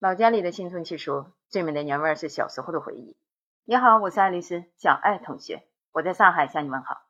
[0.00, 3.18] 老家里的新春期说，最美的年味是小时候的回忆。
[3.66, 5.62] 你好，我是爱丽丝小爱同学，
[5.92, 7.02] 我在上海向你们好。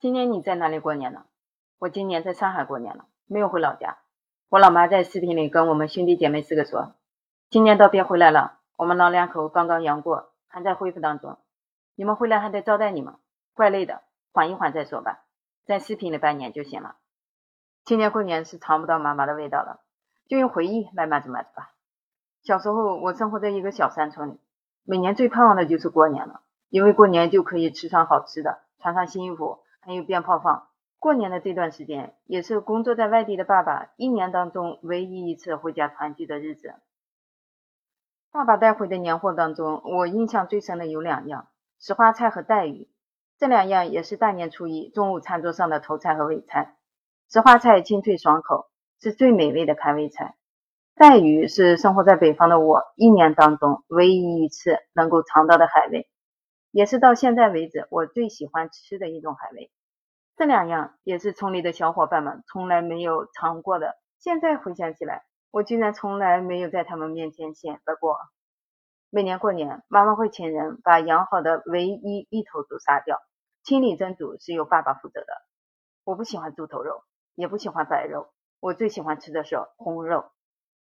[0.00, 1.24] 今年你在哪里过年呢？
[1.78, 3.96] 我今年在上海过年了，没有回老家。
[4.50, 6.94] 我老妈在视频里跟我们兄弟姐妹四个说，
[7.48, 11.38] 今年都别回来了，我们老两口刚刚阳过，还在恢复当中。
[11.94, 13.16] 你们回来还得招待你们，
[13.54, 15.24] 怪累的，缓一缓再说吧，
[15.64, 16.96] 在视频里拜年就行了。
[17.82, 19.80] 今年过年是尝不到妈妈的味道了，
[20.28, 21.70] 就用回忆来满足满足吧。
[22.44, 24.38] 小时候我生活在一个小山村里，
[24.84, 30.68] 每年最盼望的就是过年了，因为过年就可以吃上好吃的，穿上新衣服，还有鞭炮放。
[30.98, 36.74] 过年的这段时间，也是工作在外地的爸爸一年当中唯一一次回家团聚的日子。
[38.30, 41.48] 爸爸带回的年货当中，我印象最深的有两样：
[41.80, 42.90] 石花菜和带鱼。
[43.38, 46.76] 这两样也是大年初一中午餐桌上的头菜和尾菜。
[47.30, 48.66] 石花菜清脆爽口，
[49.00, 50.34] 是最美味的开胃菜。
[50.96, 56.08] 带鱼是生活在北方的我一年当中唯一一次能够尝到的海味，
[56.70, 59.72] 也是到现在为止我最喜欢吃的一种海味。
[60.36, 63.96] 这两样也是村里的小伙伴们从来没有尝过的。
[64.20, 68.16] 现在回想起来，我居然从来没有在他们面前显摆过。
[69.10, 73.20] 每年过年，妈妈会请人把养好的唯一一头猪杀掉，
[73.64, 75.26] 清理蒸煮是由爸爸负责的。
[76.04, 77.02] 我不喜欢猪头肉，
[77.34, 78.28] 也不喜欢白肉，
[78.60, 80.30] 我最喜欢吃的是红肉。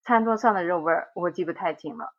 [0.05, 2.12] 餐桌上的肉味儿我记不太清了，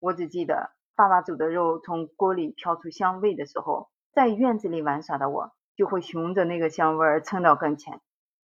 [0.00, 5.52] 我只记得爸爸煮的肉从锅里飘出香味的时候，在院子里玩耍的我。
[5.76, 8.00] 就会循着那个香味儿蹭到跟前，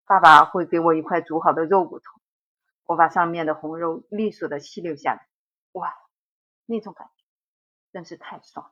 [0.08, 2.06] 爸爸会给我一块煮好的肉骨头，
[2.88, 5.28] 我把上面的红肉利索的吸溜下来，
[5.74, 5.94] 哇，
[6.66, 7.24] 那种感觉
[7.94, 8.72] 真是太爽。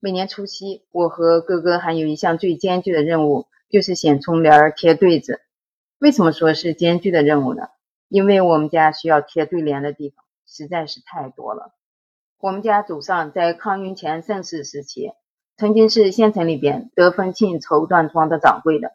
[0.00, 5.40] 每年除夕，我和哥哥还有一项最艰巨的任务，就是选春联贴对子。
[5.98, 7.68] 为什么说是艰巨的任务呢？
[8.08, 11.74] 因为我们家需要贴对联的地方实在是太多了。
[12.38, 15.12] 我们家祖上在康雍乾盛世时期。
[15.58, 18.92] 曾经是县城里边得分庆绸缎庄的掌柜的，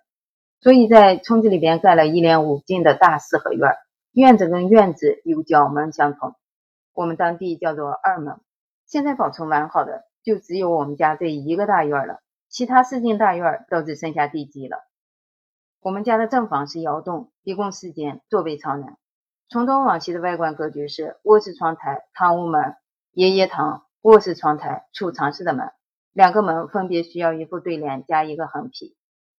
[0.59, 3.74] 所以在村子里边盖了一连五进的大四合院，
[4.12, 6.36] 院子跟院子有角门相通，
[6.94, 8.40] 我们当地叫做二门。
[8.86, 14.78] 现在保存完好的就只有我们家这一个大院了，其他四进大院都只剩下地基了。
[15.80, 19.00] 我们家的正房是窑洞，一共四间，坐北朝南。
[19.51, 22.78] 从东往西的外观格局是卧室窗台、堂屋门、
[23.12, 25.73] 爷爷堂、卧室窗台、储藏室的门。
[26.13, 28.95] 两个门分别需要一副对联加一个横批。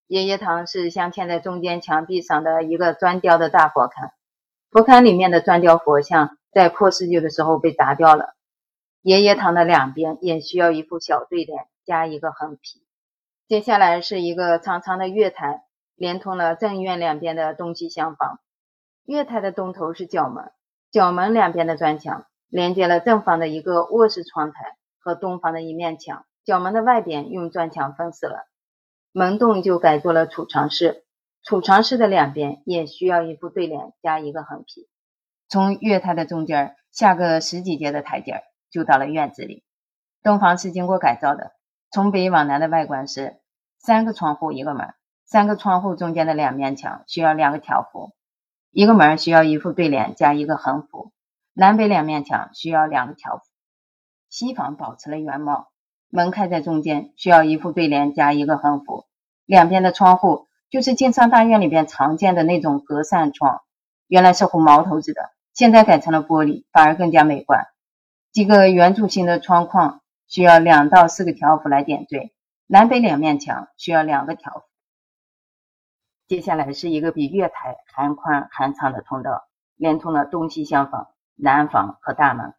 [0.06, 4.10] 爷爷堂是镶嵌在中间墙壁上的一个砖雕的大佛龛，
[4.70, 8.34] 佛龛里面的砖雕佛像在破四旧的时候被砸掉了。
[9.00, 12.82] 爷爷堂的两边也需要一副小对联加一个横批。
[13.48, 15.62] 接下来是一个长长的月台，
[15.96, 18.40] 连通了正院两边的东西厢房。
[19.04, 20.50] 月台的东头是角门，
[20.90, 26.24] 角门两边的砖墙连接了正房的一个卧室窗台和东房的一面墙。
[26.44, 28.48] 角门的外边用砖墙封死了，
[29.12, 31.04] 门洞就改做了储藏室。
[31.44, 34.88] 储藏室的两边也需要一副对联加一个横批。
[35.48, 39.64] 从月台的中间下个十几阶的台阶，就到了院子里。
[40.22, 41.52] 东房是经过改造的，
[41.90, 43.40] 从北往南的外观是
[43.78, 48.12] 三个窗户一个门，三个窗户中间的两面墙需要两个条幅，
[48.72, 51.12] 一个门需要一副对联加一个横幅。
[51.52, 53.44] 南北两面墙需要两个条幅。
[54.30, 55.68] 西房保持了原貌。
[56.08, 59.04] 门开在中间，需要一副对联加一个横幅。
[59.44, 63.60] 两边的窗户就是晋商大院里边常见的那种格扇窗，
[64.08, 67.66] 原来是红毛头子的，现在改成了玻璃，反而更加美观。
[68.30, 72.32] 几个圆柱形的窗框需要两到四个条幅来点缀。
[72.66, 74.64] 南北两面墙需要两个条幅。
[76.32, 79.44] 接下来是一个比月台还宽还长的通道，
[79.76, 82.54] 连通了东西厢房、南房和大门。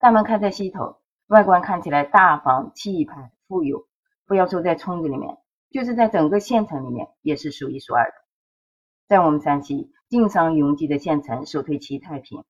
[0.00, 0.96] 大门开在西头。
[1.28, 3.86] 外观看起来大方气派富有，
[4.26, 5.38] 不要说在村子里面，
[5.70, 8.14] 就是在整个县城里面也是数一数二的。
[9.06, 12.42] 在我们山西晋商云集的县城，首推齐太平，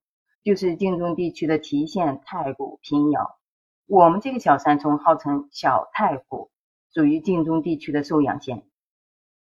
[0.43, 3.37] 就是晋中地区的祁县、太谷、平遥。
[3.87, 6.51] 我们这个小山村号称小太谷，
[6.95, 8.65] 属于晋中地区的寿阳县。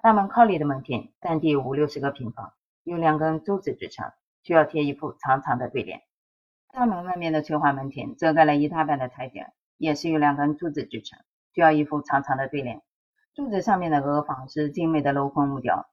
[0.02, 2.54] 大门靠里的门厅占地五六十个平方，
[2.84, 4.10] 有两根柱子支撑，
[4.42, 6.00] 需要贴一副长长的对联。
[6.72, 11.18] 大门外面的翠花门厅遮盖了一大半的台阶，也是有两根柱子支撑，
[11.52, 12.80] 需要一副长长的对联。
[13.34, 15.86] 柱子上面的额房是精美的镂空木雕，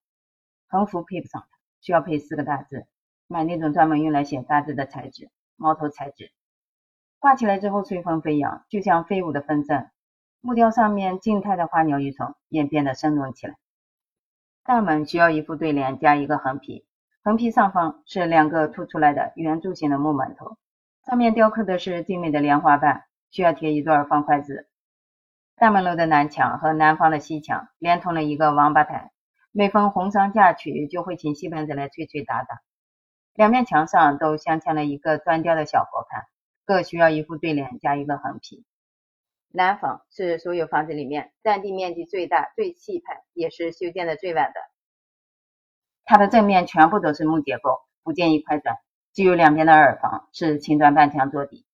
[0.70, 2.88] 横幅配不上它，需要配四个大字。
[3.28, 6.32] 买那种专门用来写大字的材质，毛头材质。
[7.20, 9.90] 挂起来之后随风飞扬，就像飞舞的风筝。
[10.40, 13.58] 木雕上面静态的花鸟鱼虫也变得生动起来。
[14.68, 16.86] 大门需要一副对联加一个横批，
[17.24, 20.58] 横批上方是两个凸出来的圆柱形的木门头。
[21.06, 24.68] 上面雕刻的是精美的莲花瓣，需要贴一段方块字。
[25.56, 29.14] 大门楼的南墙和南方的西墙连通了一个王八台，
[29.54, 32.60] 每逢红丧嫁娶，就会请戏班子来吹吹打打。
[33.36, 36.26] 两面墙上都镶嵌了一个砖雕的小佛龛，
[36.66, 38.66] 各需要一副对联加一个横批。
[39.52, 44.60] 南房是所有房子里面占地面积最大、最气派，也是修建的最晚的。
[46.06, 48.78] 它的正面全部都是木结构，不建议块砖，
[49.14, 51.66] 只有两边的耳房是青砖半墙做底，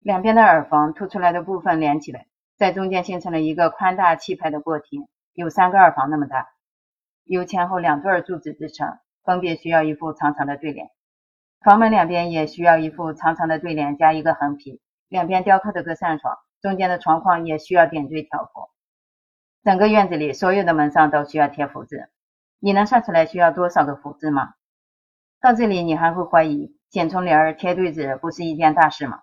[0.00, 2.26] 两边的耳房凸出来的部分连起来。
[2.56, 6.48] 在中间形成了一个宽大气派的过厅，有三个耳房那么大，
[7.24, 10.88] 由前后两对柱子支撑，分别需要一副长长的对联。
[11.60, 18.70] 房门两边也需要一副长长的对联加一个横批，两边雕刻的个扇窗，中间的窗框也需要点缀条幅。
[19.64, 22.08] 整个院子里所有的门上都需要贴福字，
[22.60, 24.54] 你能算出来需要多少个福字吗？
[25.40, 29.22] 到这里你还会怀疑剪窗帘贴对子不是一件大事吗？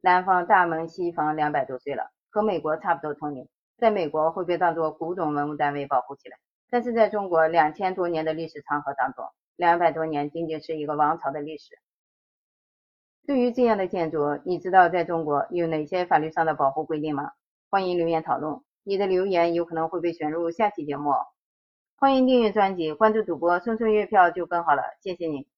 [0.00, 3.46] 南方大门西方两百多岁了，和美国差不多同龄，
[3.76, 6.38] 在美国会被当作古董文物单位保护起来，
[6.70, 9.26] 但是在中国两千多年的历史长河当中，
[9.56, 11.78] 两百多年仅仅是一个王朝的历史。
[13.26, 17.32] 对于这样的建筑，你知道在中国有哪些法律上的保护规定吗？
[17.68, 21.10] 欢迎留言讨论，你的留言有可能会被选入下期节目。
[21.96, 25.55] 欢迎订阅专辑，关注主播，送送月票就更好了，谢谢你。